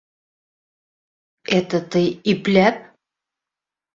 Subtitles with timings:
[1.57, 2.01] Это ты
[2.33, 2.83] «ипләп»!